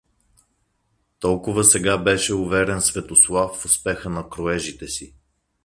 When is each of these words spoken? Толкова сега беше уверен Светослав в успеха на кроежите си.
Толкова 1.19 1.63
сега 1.63 1.97
беше 1.97 2.35
уверен 2.35 2.81
Светослав 2.81 3.55
в 3.57 3.65
успеха 3.65 4.09
на 4.09 4.29
кроежите 4.29 4.87
си. 4.87 5.15